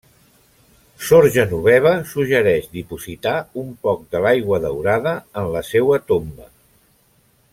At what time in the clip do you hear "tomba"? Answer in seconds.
6.13-6.51